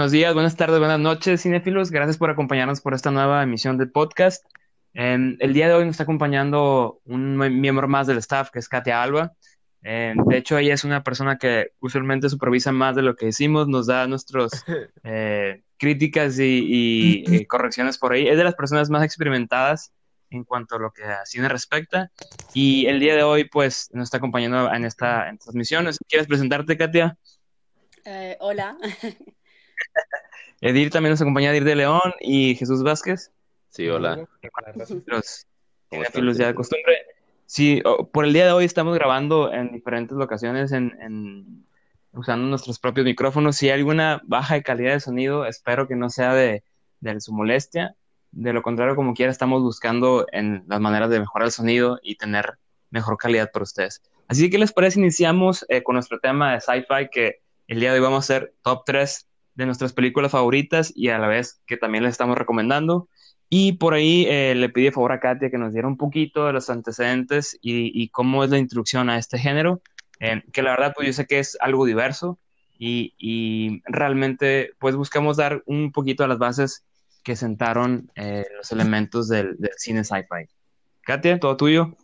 [0.00, 1.90] Buenos días, buenas tardes, buenas noches, cinéfilos.
[1.90, 4.42] Gracias por acompañarnos por esta nueva emisión del podcast.
[4.94, 8.68] Em, el día de hoy nos está acompañando un miembro más del staff, que es
[8.70, 9.34] Katia Alba.
[9.82, 13.68] Em, de hecho, ella es una persona que usualmente supervisa más de lo que decimos,
[13.68, 14.50] nos da nuestras
[15.04, 18.26] eh, críticas y, y, correcciones por ahí.
[18.26, 19.92] Es de las personas más experimentadas
[20.30, 22.10] en cuanto a lo que a cine respecta.
[22.54, 25.86] Y el día de hoy, pues, nos está acompañando en esta, en transmisión.
[26.08, 27.18] ¿Quieres presentarte, Katia?
[28.06, 28.78] Eh, hola.
[30.60, 33.32] Edir también nos acompaña Edir de León y Jesús Vázquez.
[33.70, 34.26] Sí, hola.
[35.06, 35.46] Los
[35.88, 36.96] cinéfilos ya de costumbre.
[37.46, 41.64] Sí, por el día de hoy estamos grabando en diferentes locaciones, en,
[42.12, 43.56] usando nuestros propios micrófonos.
[43.56, 46.62] Si hay alguna baja de calidad de sonido, espero que no sea de,
[47.18, 47.96] su molestia.
[48.30, 52.16] De lo contrario, como quiera, estamos buscando en las maneras de mejorar el sonido y
[52.16, 52.58] tener
[52.90, 54.02] mejor calidad para ustedes.
[54.28, 55.00] Así que, ¿qué les parece?
[55.00, 58.54] Iniciamos eh, con nuestro tema de sci-fi, que el día de hoy vamos a hacer
[58.62, 63.08] top 3 de nuestras películas favoritas y a la vez que también les estamos recomendando.
[63.48, 66.52] Y por ahí eh, le a favor a Katia que nos diera un poquito de
[66.52, 69.82] los antecedentes y, cómo es la introducción a este género,
[70.20, 72.38] eh, que la verdad pues yo sé que es algo diverso
[72.78, 76.84] y, realmente pues buscamos dar un poquito a las bases
[77.24, 80.48] que sentaron eh, los elementos del, del cine sci-fi.
[81.02, 81.96] Katia, todo tuyo,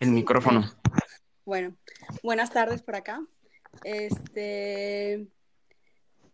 [0.00, 0.70] el micrófono.
[1.44, 1.76] Bueno,
[2.22, 3.20] buenas tardes por acá.
[3.82, 5.26] Este,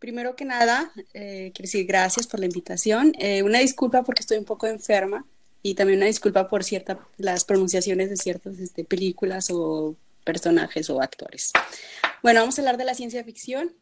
[0.00, 3.12] primero que nada, eh, quiero decir gracias por la invitación.
[3.18, 5.24] Eh, una disculpa porque estoy un poco enferma
[5.62, 11.00] y también una disculpa por ciertas las pronunciaciones de ciertas este, películas o personajes o
[11.00, 11.52] actores.
[12.22, 13.72] Bueno, vamos a hablar de la ciencia ficción,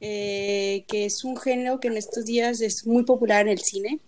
[0.00, 3.98] eh, que es un género que en estos días es muy popular en el cine.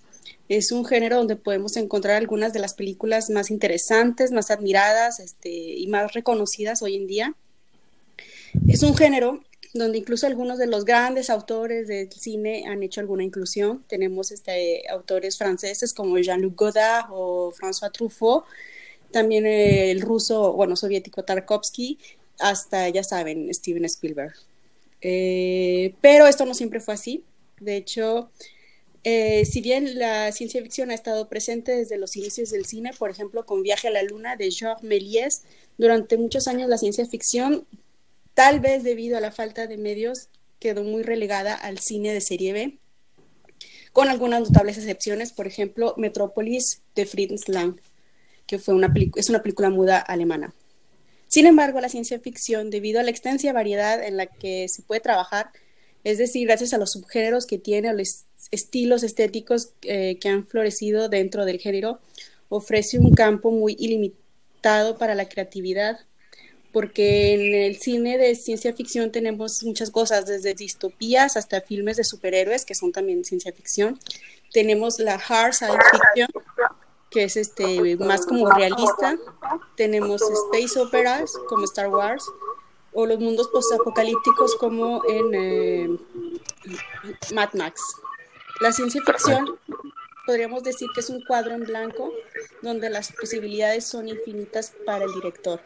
[0.49, 5.51] Es un género donde podemos encontrar algunas de las películas más interesantes, más admiradas este,
[5.51, 7.35] y más reconocidas hoy en día.
[8.69, 9.43] Es un género
[9.75, 13.85] donde incluso algunos de los grandes autores del cine han hecho alguna inclusión.
[13.89, 18.45] Tenemos este, autores franceses como Jean-Luc Godard o François Truffaut,
[19.11, 21.99] también el ruso, bueno, soviético Tarkovsky,
[22.39, 24.35] hasta, ya saben, Steven Spielberg.
[25.01, 27.25] Eh, pero esto no siempre fue así.
[27.61, 28.31] De hecho,
[29.05, 33.11] eh, si bien la ciencia ficción ha estado presente desde los inicios del cine, por
[33.11, 35.43] ejemplo, con Viaje a la Luna de Georges Méliès,
[35.79, 37.67] durante muchos años la ciencia ficción
[38.37, 42.53] Tal vez debido a la falta de medios quedó muy relegada al cine de serie
[42.53, 42.79] B,
[43.95, 47.81] con algunas notables excepciones, por ejemplo, Metrópolis de Fritz Lang,
[48.47, 50.53] que fue una es una película muda alemana.
[51.29, 55.01] Sin embargo, la ciencia ficción, debido a la extensa variedad en la que se puede
[55.01, 55.51] trabajar,
[56.05, 60.47] es decir, gracias a los subgéneros que tiene, a los estilos estéticos eh, que han
[60.47, 62.01] florecido dentro del género,
[62.51, 66.01] ofrece un campo muy ilimitado para la creatividad,
[66.77, 72.05] porque en el cine de ciencia ficción tenemos muchas cosas, desde distopías hasta filmes de
[72.05, 73.99] superhéroes, que son también ciencia ficción.
[74.53, 76.29] Tenemos la hard science fiction,
[77.09, 79.17] que es este, más como realista.
[79.75, 82.31] Tenemos space operas, como Star Wars,
[82.93, 85.99] o los mundos postapocalípticos, como en eh,
[87.33, 87.81] Mad Max.
[88.61, 89.59] La ciencia ficción
[90.27, 92.13] podríamos decir que es un cuadro en blanco
[92.61, 95.63] donde las posibilidades son infinitas para el director.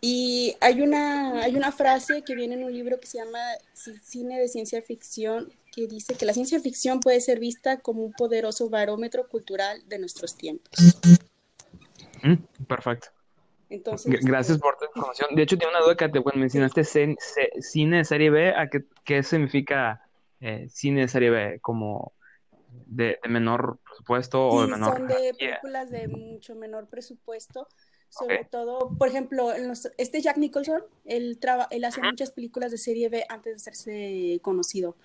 [0.00, 3.38] Y hay una, hay una frase que viene en un libro que se llama
[3.72, 8.12] Cine de Ciencia Ficción, que dice que la ciencia ficción puede ser vista como un
[8.12, 10.70] poderoso barómetro cultural de nuestros tiempos.
[12.22, 13.08] Mm, perfecto.
[13.68, 15.34] Entonces, Gracias por tu información.
[15.34, 18.54] De hecho, tengo una duda que te bueno, mencionaste cine de serie B.
[18.54, 20.02] ¿A qué, qué significa
[20.40, 21.58] eh, cine de serie B?
[21.60, 22.12] ¿Como
[22.86, 24.96] de, menor presupuesto o de menor?
[24.96, 27.68] Son de películas de mucho menor presupuesto
[28.08, 29.52] sobre todo, por ejemplo,
[29.98, 31.38] este Jack Nicholson, él,
[31.70, 34.96] él hace muchas películas de serie B antes de hacerse conocido.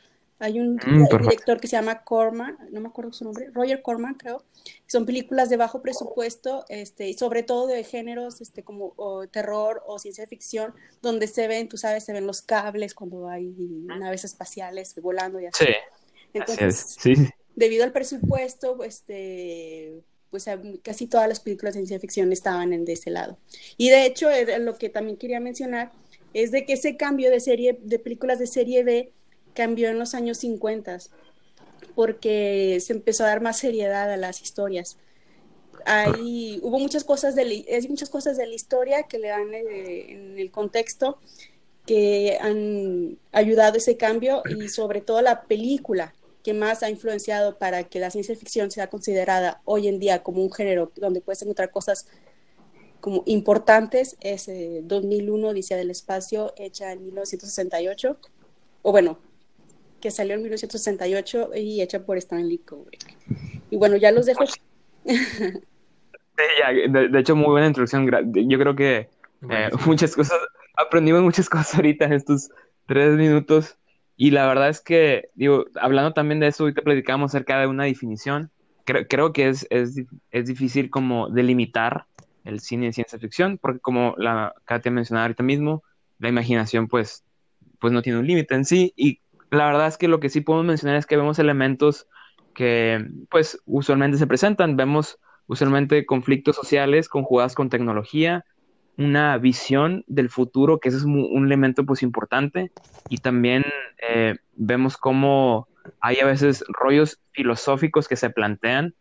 [0.42, 4.15] Hay un mm, director que se llama Corman, no me acuerdo su nombre, Roger Corman,
[4.15, 4.44] creo.
[4.88, 8.95] Son películas de bajo presupuesto, este, y sobre todo de géneros este, como
[9.27, 10.74] terror o ciencia ficción,
[11.04, 13.54] donde se ven, tú sabes, se ven los cables cuando hay
[13.86, 15.63] naves espaciales volando y así.
[15.63, 15.74] Sí.
[16.33, 17.13] Entonces, sí.
[17.56, 20.01] debido al presupuesto, este,
[20.31, 20.45] pues
[20.81, 23.38] casi todas las películas de ciencia ficción estaban en de ese lado.
[23.78, 24.30] Y de hecho,
[24.60, 25.92] lo que también quería mencionar
[26.33, 29.12] es de que ese cambio de serie, de películas de serie B
[29.54, 31.00] cambió en los años 50,
[31.94, 34.98] porque se empezó a dar más seriedad a las historias.
[35.86, 40.12] Hay, hubo muchas cosas, de, hay muchas cosas de la historia que le dan eh,
[40.12, 41.19] en el contexto
[41.86, 47.83] que han ayudado ese cambio y sobre todo la película que más ha influenciado para
[47.83, 51.71] que la ciencia ficción sea considerada hoy en día como un género donde puedes encontrar
[51.71, 52.07] cosas
[53.01, 54.49] como importantes es
[54.83, 58.17] 2001, eh, Odisea del Espacio, hecha en 1968,
[58.83, 59.17] o bueno,
[59.99, 63.17] que salió en 1968 y hecha por Stanley Kubrick.
[63.69, 64.45] Y bueno, ya los dejo.
[65.03, 68.09] de, hecho, muy buena introducción.
[68.33, 69.09] Yo creo que
[69.49, 70.37] eh, muchas cosas,
[70.75, 72.51] aprendimos muchas cosas ahorita en estos
[72.85, 73.77] tres minutos.
[74.21, 77.85] Y la verdad es que, digo, hablando también de eso, ahorita platicamos acerca de una
[77.85, 78.51] definición.
[78.85, 82.06] Creo, creo que es, es, es, difícil como delimitar
[82.44, 85.81] el cine de ciencia ficción, porque como la Katia mencionaba ahorita mismo,
[86.19, 87.23] la imaginación pues,
[87.79, 88.94] pues no tiene un límite en sí.
[88.95, 92.06] Y la verdad es que lo que sí podemos mencionar es que vemos elementos
[92.53, 94.77] que pues usualmente se presentan.
[94.77, 98.45] Vemos usualmente conflictos sociales conjugados con tecnología,
[99.06, 102.71] una visión del futuro, que ese es un, elemento pues importante,
[103.09, 103.65] y también
[104.07, 105.68] eh, vemos cómo
[106.00, 108.95] hay a veces rollos filosóficos que se plantean,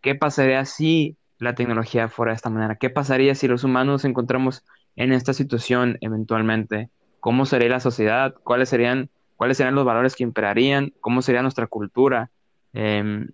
[0.00, 2.76] ¿qué pasaría si la tecnología fuera de esta manera?
[2.76, 4.64] ¿Qué pasaría si los humanos nos encontramos
[4.96, 6.90] en esta situación eventualmente?
[7.20, 8.34] ¿Cómo sería la sociedad?
[8.44, 10.94] ¿Cuáles serían, cuáles serían los valores que imperarían?
[11.00, 12.30] ¿Cómo sería nuestra cultura?
[12.72, 13.28] Em,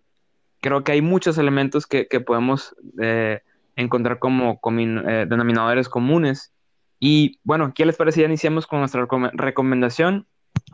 [0.60, 3.42] creo que hay muchos elementos que, podemos eh,
[3.76, 6.52] encontrar como, eh, denominadores comunes.
[6.98, 8.20] Y bueno, ¿qué les parece?
[8.20, 10.26] Ya iniciamos con nuestra recomendación.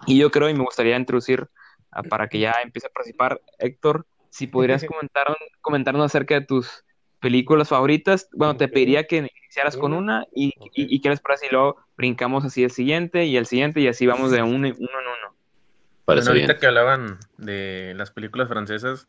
[0.06, 1.49] Y yo creo, y me gustaría introducir
[1.91, 5.27] ah, para que ya empiece a participar, Héctor, si podrías comentar,
[5.61, 6.85] comentarnos acerca de tus
[7.21, 8.29] películas favoritas.
[8.33, 12.45] Bueno, te pediría que iniciaras con una y, y, qué les parece si luego brincamos
[12.45, 15.37] así el siguiente y el siguiente y así vamos de uno, uno en uno.
[16.06, 19.09] Bueno, ahorita que hablaban de las películas francesas,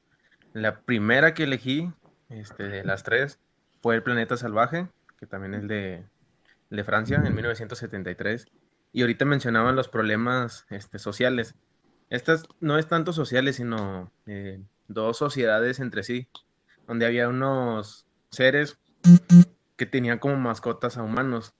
[0.53, 1.89] la primera que elegí,
[2.29, 3.39] este, de las tres,
[3.81, 4.87] fue El Planeta Salvaje,
[5.17, 6.05] que también es de,
[6.69, 8.47] de Francia, en 1973.
[8.91, 11.55] Y ahorita mencionaban los problemas este, sociales.
[12.09, 16.27] Estas no es tanto sociales, sino eh, dos sociedades entre sí,
[16.87, 18.79] donde había unos seres
[19.77, 21.53] que tenían como mascotas a humanos.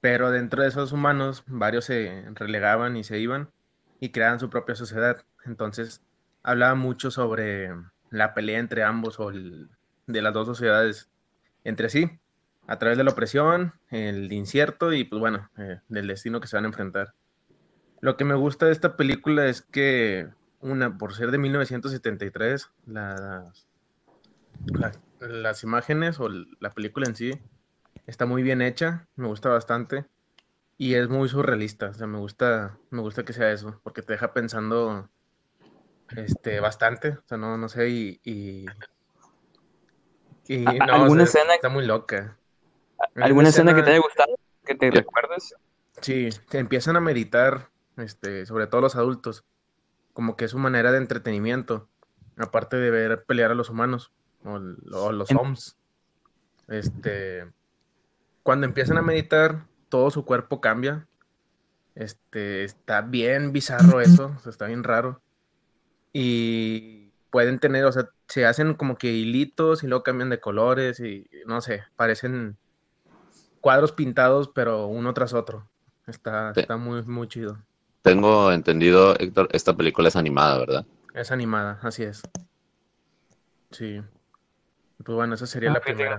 [0.00, 3.50] Pero dentro de esos humanos, varios se relegaban y se iban
[4.00, 5.24] y creaban su propia sociedad.
[5.44, 6.02] Entonces,
[6.42, 7.70] hablaba mucho sobre
[8.10, 9.70] la pelea entre ambos o el,
[10.12, 11.10] de las dos sociedades
[11.64, 12.18] entre sí,
[12.66, 16.56] a través de la opresión, el incierto y pues bueno, eh, del destino que se
[16.56, 17.14] van a enfrentar.
[18.00, 20.28] Lo que me gusta de esta película es que,
[20.60, 23.66] una, por ser de 1973, las,
[25.20, 27.32] las imágenes o la película en sí
[28.06, 30.06] está muy bien hecha, me gusta bastante
[30.78, 34.14] y es muy surrealista, o sea, me gusta, me gusta que sea eso, porque te
[34.14, 35.08] deja pensando
[36.16, 38.66] este, bastante, o sea, no, no sé, y,
[40.48, 41.54] ¿Alguna escena?
[41.54, 42.36] Está muy loca.
[43.16, 44.36] ¿Alguna escena, que te haya gustado?
[44.64, 45.54] ¿Que te recuerdes?
[46.00, 49.44] Sí, te empiezan a meditar, este, sobre todo los adultos,
[50.12, 51.88] como que es su manera de entretenimiento,
[52.36, 54.12] aparte de ver pelear a los humanos
[54.44, 55.76] o, los homs.
[56.68, 57.50] Este,
[58.42, 61.06] cuando empiezan a meditar, todo su cuerpo cambia.
[61.94, 65.20] Este, está bien bizarro eso, está bien raro.
[66.12, 71.00] Y pueden tener, o sea, se hacen como que hilitos y luego cambian de colores
[71.00, 72.56] y no sé, parecen
[73.60, 75.68] cuadros pintados, pero uno tras otro.
[76.06, 77.58] Está, está muy, muy chido.
[78.00, 80.86] Tengo entendido, Héctor, esta película es animada, ¿verdad?
[81.12, 82.22] Es animada, así es.
[83.70, 84.00] Sí.
[85.04, 86.18] Pues bueno, esa sería la primera.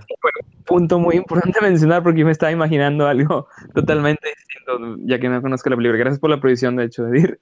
[0.68, 5.42] Punto muy importante mencionar porque yo me estaba imaginando algo totalmente distinto, ya que no
[5.42, 5.98] conozco la película.
[5.98, 7.40] Gracias por la previsión, de hecho, Edir.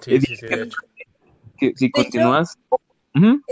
[0.00, 0.78] Sí, sí, sí, de hecho.
[1.76, 2.58] Si, continúas,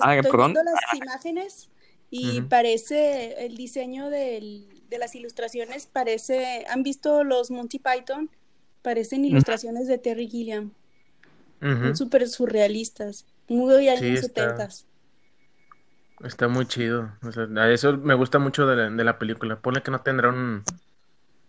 [0.00, 1.70] Ah, Estoy viendo las imágenes
[2.10, 4.66] y parece el diseño de
[4.98, 8.30] las ilustraciones, parece, ¿han visto los Monty Python?
[8.82, 10.72] Parecen ilustraciones de Terry Gilliam.
[11.60, 14.26] Son súper surrealistas, muy años sí,
[16.24, 17.12] está, muy chido.
[17.70, 19.60] eso me gusta mucho de la, película.
[19.60, 20.62] Pone que no tendrá un,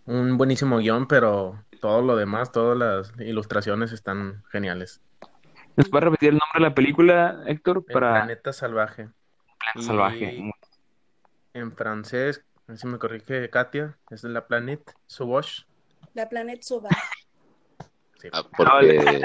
[0.06, 5.02] un buenísimo guion, pero todo lo demás, todas las ilustraciones están geniales.
[5.80, 7.86] ¿Nos puede repetir el nombre de la película, Héctor?
[7.86, 8.16] Para...
[8.16, 9.08] Planeta Salvaje.
[9.58, 10.52] Planeta Salvaje.
[11.54, 15.64] En francés, a ver si me corrige Katia, es la Planète Sauvage.
[16.16, 16.98] La Planète Sauvage.
[18.18, 18.28] Sí.
[18.34, 19.24] Ah, porque...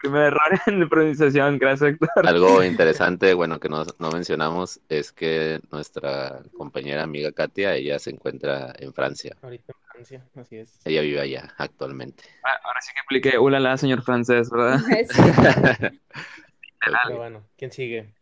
[0.00, 2.26] Primer error en pronunciación, gracias Héctor.
[2.26, 8.10] Algo interesante, bueno, que no, no, mencionamos es que nuestra compañera amiga Katia, ella se
[8.10, 9.36] encuentra en Francia.
[9.42, 9.74] Ahorita
[10.36, 10.78] así es.
[10.84, 12.24] Ella vive allá actualmente.
[12.44, 14.80] Ah, ahora sí que expliqué, hola, señor francés, ¿verdad?
[17.16, 18.14] bueno, ¿quién sigue?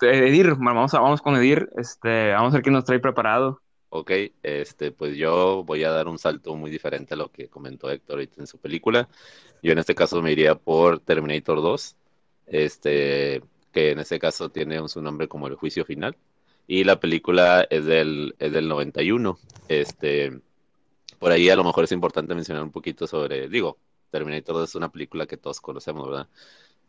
[0.00, 3.60] Edir, vamos, vamos con Edir, este, vamos a ver qué nos trae preparado.
[3.96, 4.10] Ok,
[4.42, 8.16] este, pues yo voy a dar un salto muy diferente a lo que comentó Héctor
[8.16, 9.08] ahorita en su película.
[9.64, 11.96] Yo en este caso me iría por Terminator 2,
[12.48, 13.42] este,
[13.72, 16.18] que en este caso tiene su nombre como El Juicio Final.
[16.66, 19.38] Y la película es del, es del 91.
[19.68, 20.38] Este,
[21.18, 23.78] por ahí a lo mejor es importante mencionar un poquito sobre, digo,
[24.10, 26.28] Terminator 2 es una película que todos conocemos, ¿verdad?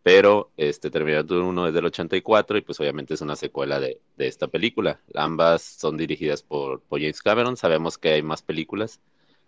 [0.03, 4.47] Pero este Terminator 1 es del 84 y pues obviamente es una secuela de, esta
[4.49, 4.99] película.
[5.13, 7.55] Ambas son dirigidas por, James Cameron.
[7.55, 8.99] Sabemos que hay más películas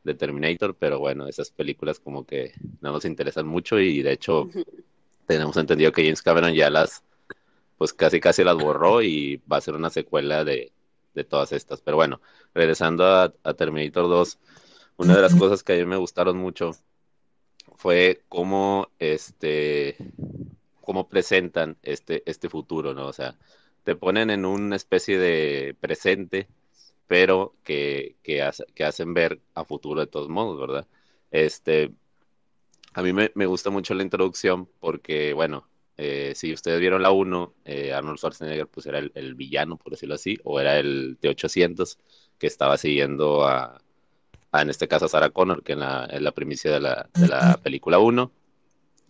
[0.07, 4.49] de Terminator, pero bueno, esas películas como que no nos interesan mucho y de hecho
[5.27, 7.03] tenemos entendido que James Cameron ya las,
[7.77, 10.71] pues casi casi las borró y va a ser una secuela de,
[11.29, 11.81] todas estas.
[11.81, 12.21] Pero bueno,
[12.53, 14.37] regresando a, a Terminator 2,
[14.97, 16.71] una de las cosas que a mí me gustaron mucho
[17.75, 19.97] fue cómo este
[20.81, 23.07] cómo presentan este, este futuro, ¿no?
[23.07, 23.35] O sea,
[23.83, 26.47] te ponen en una especie de presente,
[27.07, 30.87] pero que, que, hacen ver a futuro de todos modos, ¿verdad?
[31.31, 31.91] Este,
[32.93, 37.53] a mí me, gusta mucho la introducción porque, bueno, eh, si ustedes vieron la 1,
[37.65, 41.97] eh, Arnold Schwarzenegger pues era el, villano, por decirlo así, o era el T-800
[42.37, 43.81] que estaba siguiendo a,
[44.53, 47.27] en este caso a Sarah Connor, que en la, en la primicia de la, de
[47.27, 48.31] la película 1.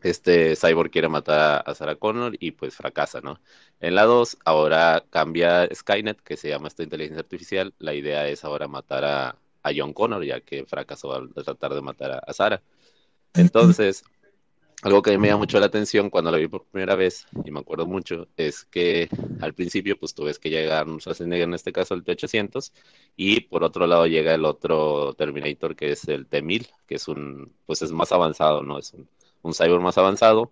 [0.01, 3.39] Este Cyborg quiere matar a Sarah Connor y pues fracasa, ¿no?
[3.79, 7.73] En la 2 ahora cambia Skynet, que se llama esta inteligencia artificial.
[7.79, 9.29] La idea es ahora matar a,
[9.63, 12.61] a John Connor, ya que fracasó al tratar de matar a, a Sarah.
[13.33, 14.03] Entonces,
[14.83, 17.59] algo que me llama mucho la atención cuando la vi por primera vez, y me
[17.59, 19.09] acuerdo mucho, es que
[19.41, 22.71] al principio, pues tú ves que llega Arnold Schwarzenegger, en este caso el T-800,
[23.15, 27.53] y por otro lado llega el otro Terminator, que es el T-1000, que es un,
[27.65, 28.77] pues es más avanzado, ¿no?
[28.77, 29.09] Es un,
[29.47, 30.51] un cyborg más avanzado.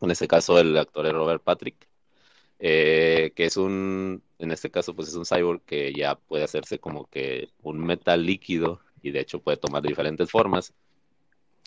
[0.00, 1.88] En este caso, el actor es Robert Patrick,
[2.58, 6.78] eh, que es un, en este caso, pues es un cyborg que ya puede hacerse
[6.78, 10.74] como que un metal líquido, y de hecho puede tomar diferentes formas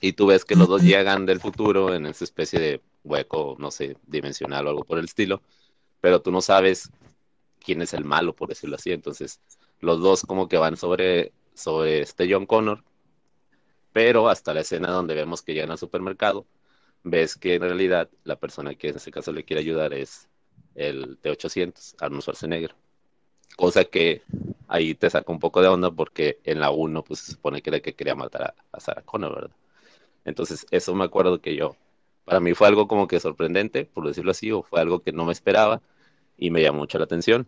[0.02, 3.72] y tú ves que los dos llegan del futuro en esa especie de hueco, no
[3.72, 5.42] sé, dimensional o algo por el estilo,
[6.02, 6.92] pero tú no sabes
[7.60, 8.92] quién es el malo, por decirlo así.
[8.92, 9.42] Entonces,
[9.80, 12.84] los dos como que van sobre, sobre este John Connor,
[13.94, 16.46] pero hasta la escena donde vemos que llegan al supermercado,
[17.03, 20.27] ves que en realidad la persona que en ese caso le quiere ayudar es
[20.75, 22.75] el T-800, Arnold Schwarzenegger.
[23.56, 24.22] Cosa que
[24.67, 27.70] ahí te saca un poco de onda porque en la 1 pues se supone que
[27.72, 29.56] era el que quería matar a, a Sarah Connor, ¿verdad?
[30.25, 31.75] Entonces, eso me acuerdo que yo,
[32.25, 35.25] para mí fue algo como que sorprendente, por decirlo así, o fue algo que no
[35.25, 35.82] me esperaba
[36.38, 37.48] y me llamó mucho la atención.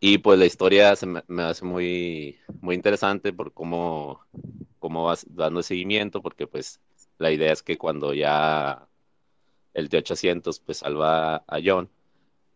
[0.00, 4.20] Y pues la historia se me, hace muy, muy interesante por cómo,
[4.80, 6.80] cómo vas dando seguimiento, porque pues
[7.18, 8.88] la idea es que cuando ya
[9.74, 11.88] el T-800 pues salva a John,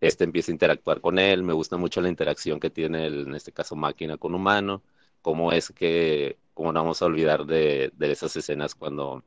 [0.00, 3.52] este empieza a interactuar con él, me gusta mucho la interacción que tiene en este
[3.52, 4.83] caso máquina con humano,
[5.23, 9.23] cómo es que como no vamos a olvidar de, esas escenas cuando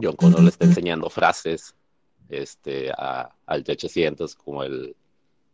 [0.00, 1.74] John Connor le está enseñando frases
[2.28, 4.96] este, a, al T-800, como el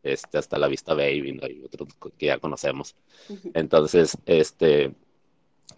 [0.03, 1.49] este, hasta la vista baby, ¿no?
[1.49, 2.95] y otros que ya conocemos.
[3.55, 4.95] Entonces, este,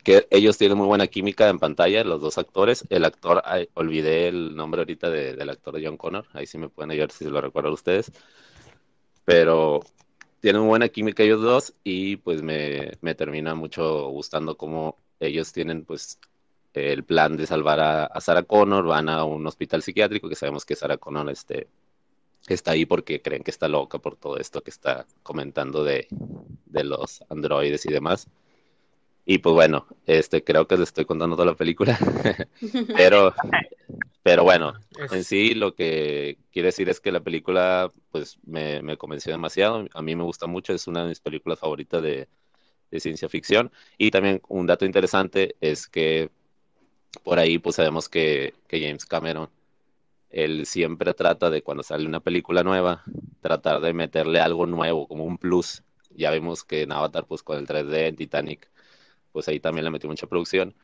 [0.05, 2.85] que ellos tienen muy buena química en pantalla, los dos actores.
[2.91, 3.43] El actor,
[3.75, 7.25] olvidé el nombre ahorita del actor de John Connor, ahí sí me pueden ayudar si
[7.25, 8.13] se lo recuerdan ustedes.
[9.25, 9.81] Pero
[10.41, 15.85] tienen buena química ellos dos y pues me, me termina mucho gustando cómo ellos tienen
[15.85, 16.19] pues
[16.75, 20.77] el plan de salvar a, Sarah Connor, van a un hospital psiquiátrico, que sabemos que
[20.77, 21.69] Sarah Connor este,
[22.47, 26.07] está ahí porque creen que está loca por todo esto que está comentando de,
[26.67, 28.29] de los androides y demás.
[29.31, 31.99] Y pues bueno, este creo que les estoy contando toda la película,
[32.97, 33.35] pero,
[34.23, 34.73] pero bueno,
[35.13, 39.87] en sí lo que quiere decir es que la película pues me, me convenció demasiado,
[39.93, 42.27] a mí me gusta mucho, es una de mis películas favoritas de,
[42.91, 43.71] de ciencia ficción.
[43.99, 46.31] Y también un dato interesante es que
[47.23, 49.51] por ahí pues sabemos que, James Cameron,
[50.31, 53.05] él siempre trata de cuando sale una película nueva,
[53.43, 55.83] tratar de meterle algo nuevo, como un plus.
[56.17, 58.71] Ya vimos que en Avatar, pues con el 3D, en Titanic,
[59.33, 60.75] pues ahí también le metió mucha producción.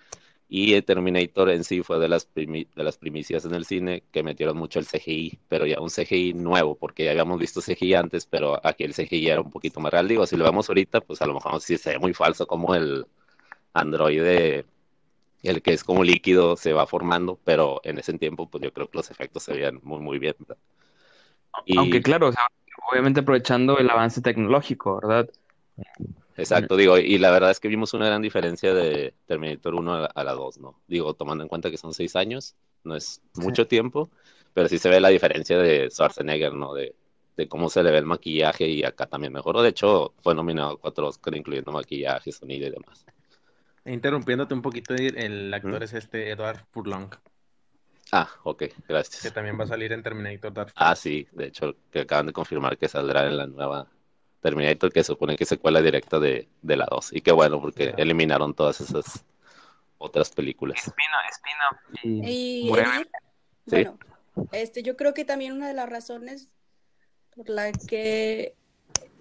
[0.48, 4.56] Y Terminator en sí fue de las, de las primicias en el cine que metieron
[4.56, 8.60] mucho el CGI, pero ya un CGI nuevo, porque ya habíamos visto CGI antes, pero
[8.64, 10.06] aquí el CGI era un poquito más real.
[10.06, 12.74] Digo, si lo vemos ahorita, pues a lo mejor sí se ve muy falso como
[12.74, 13.06] el
[13.72, 14.66] androide,
[15.42, 18.88] el que es como líquido, se va formando, pero en ese tiempo, pues yo creo
[18.88, 20.36] que los efectos se veían muy, muy bien.
[21.76, 22.30] Aunque claro,
[22.90, 25.28] obviamente aprovechando el avance tecnológico, ¿verdad?
[26.36, 30.24] Exacto, digo, y la verdad es que vimos una gran diferencia de Terminator 1 a
[30.24, 30.80] la 2, ¿no?
[30.88, 34.10] Digo, tomando en cuenta que son seis años, no es mucho tiempo,
[34.52, 36.74] pero sí se ve la diferencia de Schwarzenegger, ¿no?
[36.74, 36.94] De,
[37.36, 39.62] de cómo se le ve el maquillaje y acá también mejoró.
[39.62, 43.04] De hecho, fue nominado a cuatro Oscar, incluyendo maquillaje, sonido y demás.
[43.84, 47.10] Interrumpiéndote un poquito, el actor es este Edward Furlong.
[48.12, 49.22] Ah, ok, gracias.
[49.22, 52.32] Que también va a salir en Terminator Dark Ah, sí, de hecho, que acaban de
[52.32, 53.88] confirmar que saldrá en la nueva
[54.44, 57.14] Terminator, que supone que es secuela directa de, de la 2.
[57.14, 59.24] Y qué bueno, porque eliminaron todas esas
[59.96, 60.76] otras películas.
[60.86, 62.90] Espino, y, bueno,
[64.52, 66.50] este, yo creo que también una de las razones
[67.34, 68.54] por la que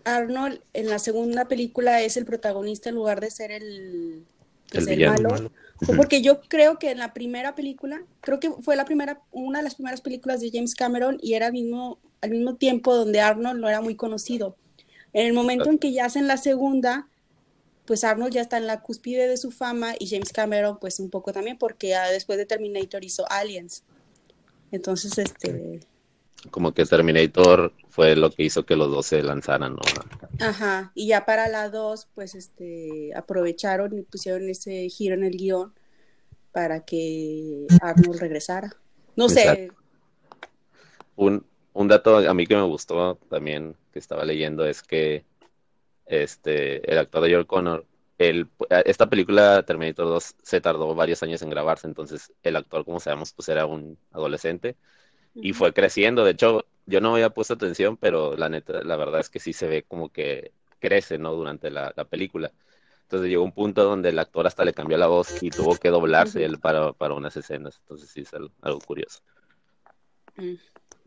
[0.03, 4.25] Arnold en la segunda película es el protagonista en lugar de ser el,
[4.73, 5.49] pues, el, malo,
[5.95, 9.63] porque yo creo que en la primera película, creo que fue la primera, una de
[9.63, 13.69] las primeras películas de James Cameron y era mismo, al mismo tiempo donde Arnold no
[13.69, 14.57] era muy conocido.
[15.13, 17.07] En el momento en que ya hacen la segunda,
[17.85, 21.09] pues Arnold ya está en la cúspide de su fama y James Cameron pues un
[21.09, 23.83] poco también porque después de Terminator hizo Aliens.
[24.71, 25.81] Entonces, este...
[26.49, 29.81] Como que Terminator fue lo que hizo que los dos se lanzaran, ¿no?
[30.45, 35.37] Ajá, y ya para la dos, pues este, aprovecharon y pusieron ese giro en el
[35.37, 35.73] guion
[36.51, 38.75] para que Arnold regresara.
[39.15, 39.71] No sé.
[41.15, 45.25] Un, un dato a mí que me gustó también que estaba leyendo es que
[46.05, 47.85] este, el actor de George Connor,
[48.17, 48.47] el,
[48.85, 53.33] esta película Terminator 2 se tardó varios años en grabarse, entonces el actor, como sabemos,
[53.33, 54.75] pues era un adolescente
[55.35, 56.23] y fue creciendo.
[56.23, 59.53] De hecho, yo no había puesto atención, pero la neta, la verdad es que sí
[59.53, 61.33] se ve como que crece, ¿no?
[61.33, 62.51] Durante la, película.
[63.03, 65.89] Entonces llegó un punto donde el actor hasta le cambió la voz y tuvo que
[65.89, 67.79] doblarse él para, para unas escenas.
[67.79, 69.21] Entonces sí es algo, curioso.
[70.35, 70.55] Mm.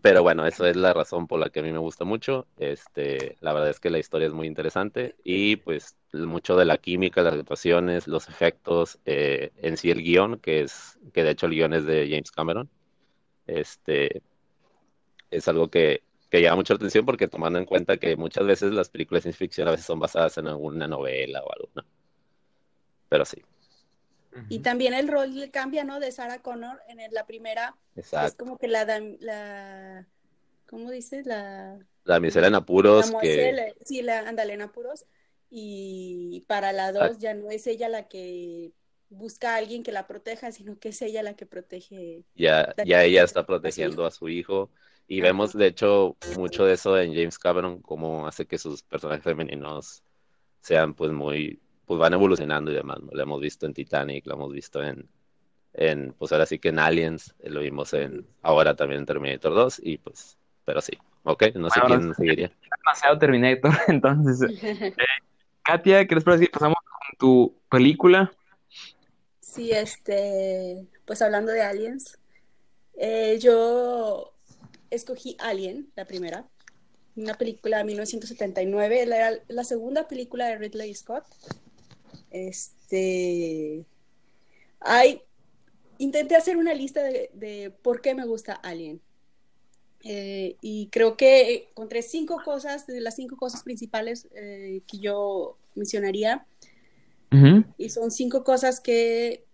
[0.06, 2.46] Pero bueno, eso es la razón por la que a mí me gusta mucho.
[2.58, 6.78] Este, la verdad es que la historia es muy interesante y pues mucho de la
[6.78, 11.46] química, las actuaciones, los efectos, eh, en sí el guion, que es, que de hecho
[11.46, 12.70] el guion es de James Cameron.
[13.48, 14.22] Este,
[15.32, 18.88] es algo que, que llama mucha atención porque tomando en cuenta que muchas veces las
[18.88, 21.68] películas de ciencia ficción a veces son basadas en alguna novela o algo.
[23.08, 23.42] Pero sí.
[24.48, 26.00] Y también el rol le cambia, ¿no?
[26.00, 27.76] De Sarah Connor en la primera.
[27.94, 28.84] Es como que la,
[29.20, 30.06] la
[30.66, 31.26] ¿cómo dices?
[31.26, 31.78] La...
[32.04, 33.12] La misera en apuros.
[33.20, 33.74] que...
[33.84, 35.06] sí, la ándale en apuros.
[35.50, 37.16] Y para la dos ah.
[37.18, 38.72] ya no es ella la que
[39.08, 42.24] busca a alguien que la proteja, sino que es ella la que protege.
[42.34, 44.70] Ya, ya ella está protegiendo a su hijo.
[45.08, 49.22] Y vemos, de hecho, mucho de eso en James Cameron, cómo hace que sus personajes
[49.22, 50.02] femeninos
[50.60, 54.52] sean pues muy pues van evolucionando y demás, Lo hemos visto en Titanic, lo hemos
[54.52, 55.08] visto en,
[55.72, 59.54] en, pues ahora sí que en Aliens, eh, lo vimos en, ahora también en Terminator
[59.54, 62.52] 2, y pues, pero sí, ok, no sé quién seguiría.
[62.78, 64.50] Demasiado Terminator, entonces.
[64.62, 64.94] Eh,
[65.62, 68.32] Katia, ¿qué les parece si pasamos con tu película?
[69.40, 72.18] Sí, este, pues hablando de Aliens,
[72.94, 74.32] eh, yo
[74.90, 76.46] escogí Alien, la primera,
[77.14, 81.24] una película de 1979, la, la segunda película de Ridley Scott.
[82.30, 83.84] Este.
[84.80, 85.22] Hay.
[85.98, 89.00] Intenté hacer una lista de, por qué me gusta Alien.
[90.04, 95.56] Eh, y creo que encontré cinco cosas, de las cinco cosas principales eh, que yo
[95.74, 96.46] mencionaría.
[97.76, 99.44] Y son cinco cosas que,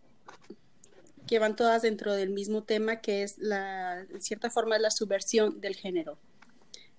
[1.27, 5.61] que van todas dentro del mismo tema, que es la, en cierta forma, la subversión
[5.61, 6.16] del género.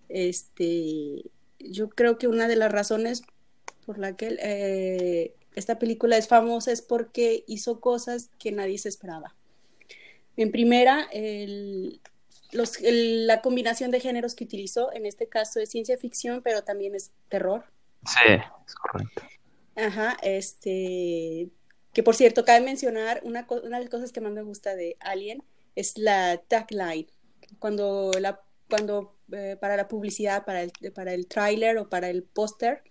[0.10, 1.24] Este,
[1.60, 3.24] yo creo que una de las razones
[3.86, 8.90] por la que eh, esta película es famosa es porque hizo cosas que nadie se
[8.90, 9.36] esperaba.
[10.36, 11.08] En primera,
[12.52, 17.12] la combinación de géneros que utilizó, en este caso es ciencia ficción, pero también es
[17.30, 17.66] terror.
[18.06, 18.34] Sí,
[18.68, 19.22] es correcto.
[19.76, 21.50] Ajá, este,
[21.94, 24.98] que por cierto, cabe mencionar una, una de las cosas que más me gusta de
[25.00, 25.44] Alien
[25.76, 27.08] es la tagline.
[27.60, 32.24] Cuando, la, cuando eh, para la publicidad, para el, para el tráiler o para el
[32.24, 32.84] póster,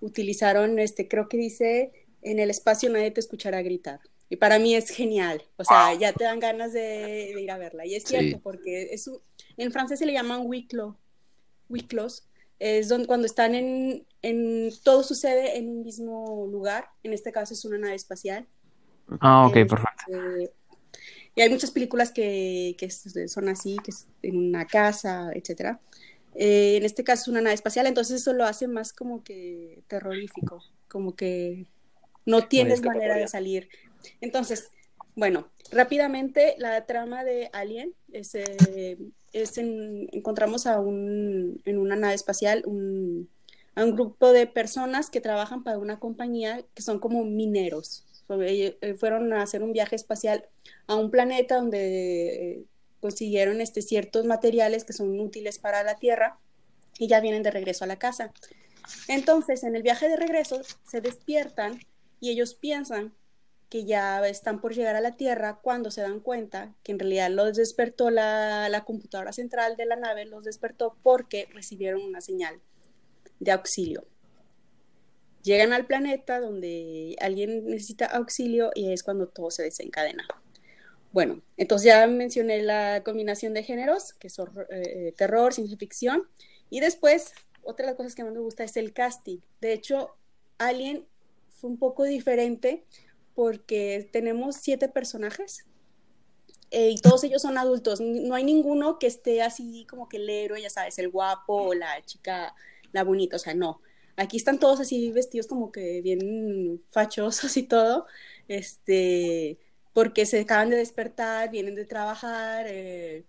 [0.00, 4.00] utilizaron, este, creo que dice, en el espacio nadie te escuchará gritar.
[4.28, 7.84] Y para mí es genial, o sea, ya te dan ganas de, ir a verla.
[7.84, 9.10] Y es cierto, porque es
[9.56, 10.96] en francés se le llaman huiclo,
[11.68, 12.28] huiclos,
[12.60, 17.54] es donde cuando están en, en, todo sucede en un mismo lugar, en este caso
[17.54, 18.46] es una nave espacial.
[19.20, 20.04] Ah, ok, perfecto.
[20.08, 20.52] Este,
[21.34, 25.80] y hay muchas películas que, que son así, que es en una casa, etcétera.
[26.34, 29.82] Eh, en este caso es una nave espacial, entonces eso lo hace más como que
[29.88, 31.66] terrorífico, como que
[32.26, 33.68] no tienes manera de salir.
[34.20, 34.70] Entonces,
[35.16, 38.98] bueno, rápidamente la trama de Alien es, eh,
[39.32, 43.28] es encontramos a un, en una nave espacial un,
[43.74, 48.04] a un grupo de personas que trabajan para una compañía que son como mineros.
[48.38, 50.44] Eh, fueron a hacer un viaje espacial
[50.86, 52.64] a un planeta donde
[53.00, 56.38] consiguieron este, ciertos materiales que son útiles para la Tierra
[56.98, 58.32] y ya vienen de regreso a la casa.
[59.08, 61.80] Entonces, en el viaje de regreso, se despiertan
[62.20, 63.14] y ellos piensan
[63.68, 67.30] que ya están por llegar a la Tierra cuando se dan cuenta que en realidad
[67.30, 72.60] los despertó la, la computadora central de la nave, los despertó porque recibieron una señal
[73.38, 74.04] de auxilio.
[75.42, 80.26] Llegan al planeta donde alguien necesita auxilio y es cuando todo se desencadena.
[81.12, 86.28] Bueno, entonces ya mencioné la combinación de géneros, que son eh, terror, ciencia ficción,
[86.70, 89.38] y después, otra de las cosas que más me gusta es el casting.
[89.60, 90.14] De hecho,
[90.58, 91.06] Alien
[91.48, 92.84] fue un poco diferente
[93.34, 95.64] porque tenemos siete personajes
[96.70, 98.00] eh, y todos ellos son adultos.
[98.00, 101.74] No hay ninguno que esté así como que el héroe, ya sabes, el guapo o
[101.74, 102.54] la chica,
[102.92, 103.80] la bonita, o sea, no.
[104.16, 108.06] Aquí están todos así vestidos como que bien fachosos y todo,
[108.48, 109.58] este,
[109.92, 113.24] porque se acaban de despertar, vienen de trabajar, eh,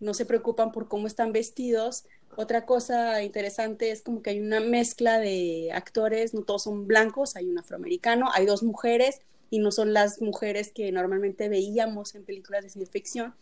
[0.00, 2.04] no se preocupan por cómo están vestidos.
[2.36, 7.36] Otra cosa interesante es como que hay una mezcla de actores, no todos son blancos,
[7.36, 12.24] hay un afroamericano, hay dos mujeres y no son las mujeres que normalmente veíamos en
[12.24, 13.34] películas de ciencia ficción,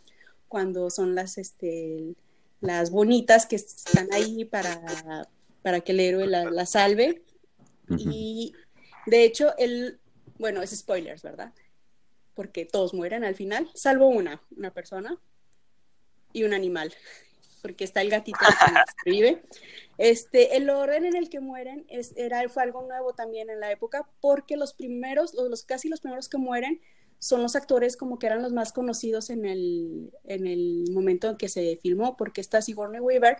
[0.48, 2.14] cuando son las, este,
[2.60, 5.28] las bonitas que están ahí para,
[5.62, 7.22] para que el héroe la, salve.
[7.98, 8.52] Y
[9.06, 9.98] de hecho, el,
[10.38, 11.52] bueno, es spoilers, ¿verdad?
[12.36, 15.18] Porque todos mueren al final, salvo una, una persona
[16.32, 16.94] y un animal,
[17.62, 18.38] porque está el gatito
[19.02, 19.42] que vive.
[19.98, 23.72] Este, el orden en el que mueren es, era, fue algo nuevo también en la
[23.72, 26.80] época, porque los primeros, los, casi los primeros que mueren
[27.18, 31.36] son los actores como que eran los más conocidos en el, en el momento en
[31.36, 33.38] que se filmó, porque está Sigourney Weaver,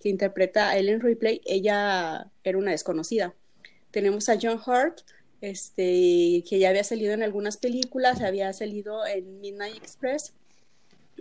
[0.00, 3.34] que interpreta a Ellen Ripley, ella era una desconocida.
[3.92, 5.02] Tenemos a John Hurt,
[5.42, 10.32] este, que ya había salido en algunas películas, había salido en Midnight Express,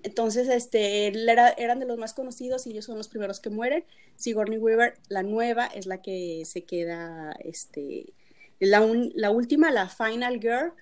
[0.04, 3.84] entonces, este, eran de los más conocidos y ellos son los primeros que mueren.
[4.16, 8.14] Sigourney Weaver, la nueva, es la que se queda, este,
[8.60, 10.74] la, la última, la Final Girl,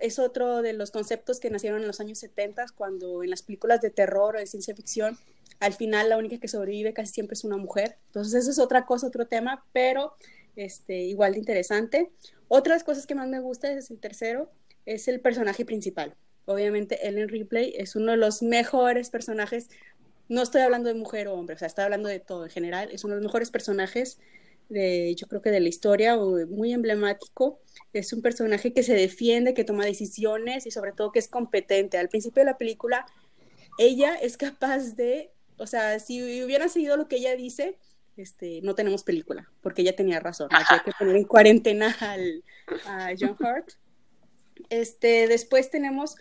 [0.00, 3.80] es otro de los conceptos que nacieron en los años 70, cuando en las películas
[3.80, 5.18] de terror o de ciencia ficción,
[5.58, 7.96] al final la única que sobrevive casi siempre es una mujer.
[8.06, 10.14] Entonces, eso es otra cosa, otro tema, pero
[10.56, 12.10] este, igual de interesante.
[12.48, 14.50] Otras cosas que más me gusta es el tercero,
[14.86, 16.14] es el personaje principal.
[16.46, 19.68] Obviamente Ellen Ripley es uno de los mejores personajes,
[20.28, 22.90] no estoy hablando de mujer o hombre, o sea, estoy hablando de todo en general,
[22.92, 24.18] es uno de los mejores personajes
[24.68, 27.60] de, yo creo que de la historia, muy emblemático.
[27.92, 31.98] Es un personaje que se defiende, que toma decisiones y sobre todo que es competente.
[31.98, 33.06] Al principio de la película,
[33.78, 37.78] ella es capaz de, o sea, si hubiera seguido lo que ella dice,
[38.16, 40.48] este, no tenemos película, porque ella tenía razón.
[40.50, 42.44] Hay que poner en cuarentena al,
[42.86, 43.72] a John Hurt.
[44.70, 46.16] Este, después tenemos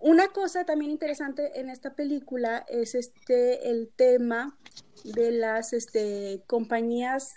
[0.00, 4.58] una cosa también interesante en esta película es este el tema
[5.04, 7.34] de las este, compañías,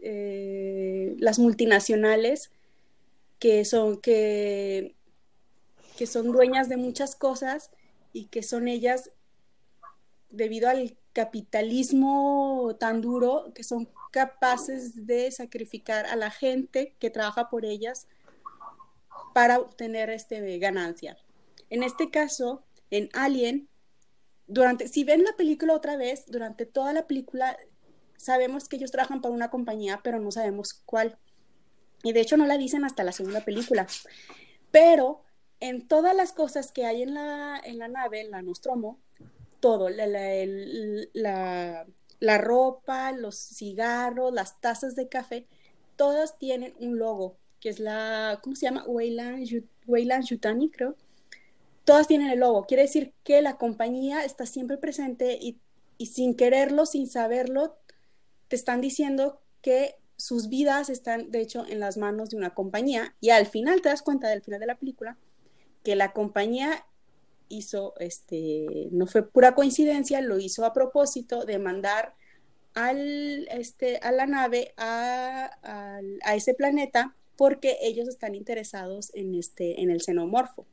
[0.00, 2.52] eh, las multinacionales
[3.40, 4.94] que son, que,
[5.98, 7.70] que son dueñas de muchas cosas
[8.12, 9.10] y que son ellas,
[10.30, 17.48] debido al capitalismo tan duro, que son capaces de sacrificar a la gente que trabaja
[17.48, 18.06] por ellas
[19.32, 21.16] para obtener este, ganancia.
[21.70, 23.66] En este caso, en Alien,
[24.46, 27.56] durante, si ven la película otra vez, durante toda la película
[28.18, 31.16] sabemos que ellos trabajan para una compañía, pero no sabemos cuál.
[32.02, 33.86] Y de hecho no la dicen hasta la segunda película.
[34.70, 35.22] Pero
[35.60, 39.00] en todas las cosas que hay en la, en la nave, en la Nostromo,
[39.66, 41.86] todo, la, la,
[42.20, 45.46] la, ropa, los cigarros, las tazas de café,
[45.96, 48.84] todas tienen un logo, que es la, ¿cómo se llama?
[48.86, 49.44] Weyland,
[50.24, 50.96] Yutani, creo
[51.86, 52.66] todas tienen el logo.
[52.66, 55.60] Quiere decir que la compañía está siempre presente y,
[56.04, 57.78] sin quererlo, sin saberlo,
[58.48, 63.14] te están diciendo que sus vidas están, de hecho, en las manos de una compañía.
[63.20, 65.16] Y al final te das cuenta del final de la película
[65.84, 66.84] que la compañía
[67.48, 72.14] hizo, este, no fue pura coincidencia, lo hizo a propósito de mandar
[72.74, 75.50] al, este, a la nave a,
[76.22, 80.66] a ese planeta porque ellos están interesados en, este, en el xenomorfo.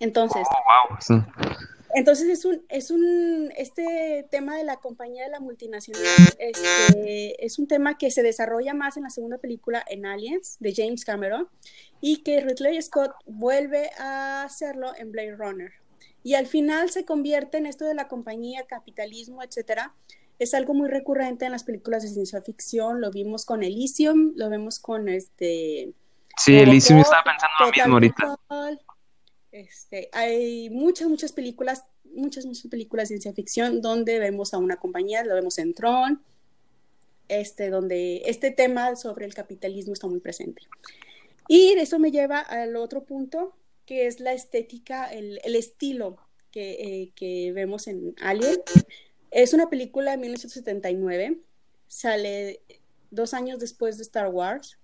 [0.00, 1.16] Entonces, oh,
[1.94, 6.02] entonces es un, es un, este tema de la compañía de la multinacional
[6.38, 10.72] este, es un tema que se desarrolla más en la segunda película en Aliens de
[10.74, 11.48] James Cameron
[12.00, 15.72] y que Ridley Scott vuelve a hacerlo en Blade Runner.
[16.22, 19.94] Y al final se convierte en esto de la compañía, capitalismo, etcétera.
[20.38, 23.00] Es algo muy recurrente en las películas de ciencia ficción.
[23.00, 25.92] Lo vimos con Elysium, lo vemos con este.
[26.36, 28.38] Sí, Elysium estaba pensando lo mismo ahorita.
[29.52, 34.76] Este, hay muchas, muchas películas, muchas, muchas películas de ciencia ficción donde vemos a una
[34.76, 36.22] compañía, lo vemos en Tron,
[37.28, 40.62] este, donde este tema sobre el capitalismo está muy presente.
[41.48, 43.54] Y eso me lleva al otro punto,
[44.00, 46.16] es la estética, el, estilo
[46.50, 48.62] que, eh, que, vemos en Alien.
[49.30, 51.38] Es una película de 1979,
[51.88, 52.60] sale
[53.10, 54.78] dos años después de Star Wars,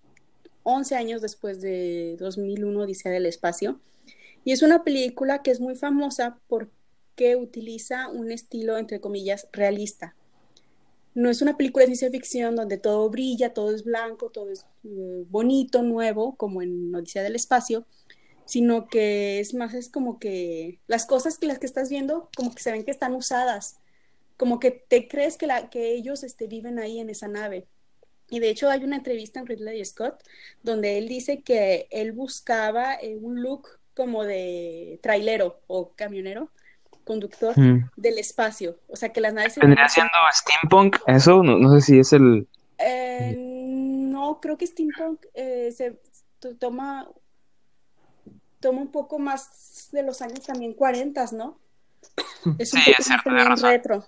[0.62, 3.81] 11 años después de 2001, Odisea del Espacio.
[4.44, 10.14] Y es una película que es muy famosa porque utiliza un estilo, entre comillas, realista.
[11.14, 14.66] No es una película de ciencia ficción donde todo brilla, todo es blanco, todo es
[14.85, 17.87] eh, bonito, nuevo, como en Odisea del Espacio,
[18.48, 22.54] sino que es más, es como que las cosas que las que estás viendo, como
[22.54, 23.76] que se ven que están usadas,
[24.38, 27.66] como que te crees que, la, que ellos este, viven ahí en esa nave.
[28.30, 30.22] Y de hecho hay una entrevista en Ridley Scott
[30.62, 36.50] donde él dice que él buscaba eh, un look como de trailero o camionero,
[37.04, 37.54] conductor
[37.96, 38.78] del espacio.
[38.88, 39.56] O sea, que las naves...
[39.56, 41.42] ¿Vendría siendo steampunk eso?
[41.42, 42.46] No, sé si es el...
[42.78, 45.98] Eh, no, creo que steampunk eh, se
[46.58, 47.08] toma,
[48.61, 51.59] toma un poco más de los años también 40, ¿no?
[52.59, 52.92] Es un sí,
[53.25, 54.07] poco más retro.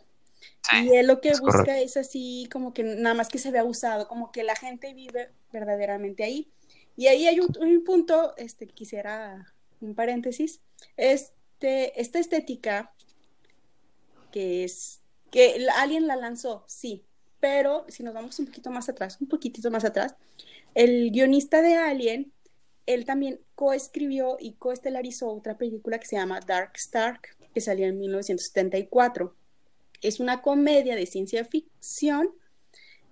[0.83, 4.09] y él lo que busca es así como que nada más que se vea usado,
[4.09, 6.49] como que la gente vive verdaderamente ahí.
[6.97, 10.61] Y ahí hay un, un punto, este, quisiera un paréntesis,
[10.97, 12.93] este, esta estética
[14.31, 17.05] que es, que alguien la lanzó, sí,
[17.41, 20.15] pero si nos vamos un poquito más atrás, un poquitito más atrás,
[20.75, 22.33] el guionista de Alien,
[22.95, 27.21] él también coescribió y coestelarizó otra película que se llama Dark Star,
[27.55, 29.35] que salió en 1974.
[30.03, 32.31] Es una comedia de ciencia ficción,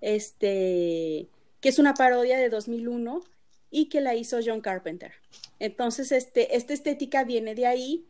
[0.01, 1.27] este,
[1.61, 3.23] que es una parodia de 2001
[3.71, 5.13] y que la hizo John Carpenter.
[5.59, 8.05] Entonces, este, esta estética viene de ahí,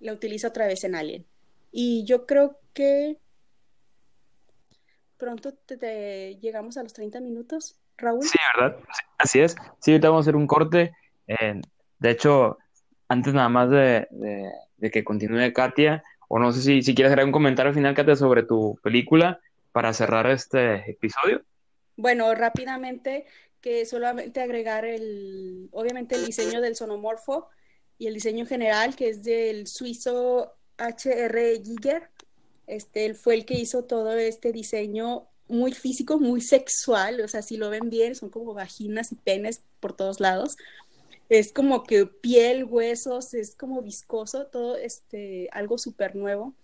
[0.00, 1.26] la utiliza otra vez en Alien.
[1.72, 3.18] Y yo creo que
[5.16, 8.22] pronto te, llegamos a los 30 minutos, Raúl.
[8.22, 8.78] Sí, ¿verdad?
[9.18, 9.56] así es.
[9.80, 10.92] Sí, ahorita vamos a hacer un corte.
[11.26, 11.60] Eh,
[11.98, 12.58] de hecho,
[13.08, 14.08] antes nada más de,
[14.92, 18.42] que continúe Katia, o no sé si, si quieres hacer un comentario final, Katia, sobre
[18.42, 19.40] tu película
[19.72, 21.42] para cerrar este episodio.
[21.96, 23.26] Bueno, rápidamente,
[23.60, 27.48] que solamente agregar el, obviamente el diseño del sonomorfo
[27.98, 31.62] y el diseño general, que es del suizo H.R.
[31.64, 32.10] Giger.
[32.66, 37.42] Este, él fue el que hizo todo este diseño muy físico, muy sexual, o sea,
[37.42, 40.56] si lo ven bien, son como vaginas y penes por todos lados.
[41.28, 46.54] Es como que piel, huesos, es como viscoso, todo este, algo súper nuevo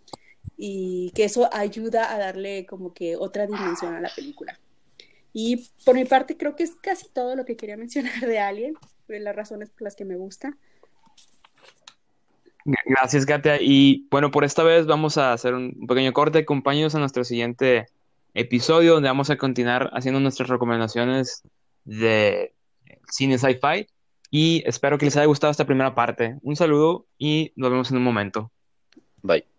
[0.56, 4.58] y que eso ayuda a darle como que otra dimensión a la película.
[5.32, 8.74] Y por mi parte creo que es casi todo lo que quería mencionar de Alien,
[9.08, 10.56] de las razones por las que me gusta.
[12.64, 13.60] Gracias, Katia.
[13.60, 16.40] Y bueno, por esta vez vamos a hacer un pequeño corte.
[16.40, 17.88] Acompáñenos a nuestro siguiente
[18.34, 21.42] episodio donde vamos a continuar haciendo nuestras recomendaciones
[21.84, 22.54] de
[23.10, 23.88] cine sci-fi.
[24.34, 26.38] Y espero que les haya gustado esta primera parte.
[26.42, 28.50] Un saludo y nos vemos en un momento.
[29.22, 29.51] Bye.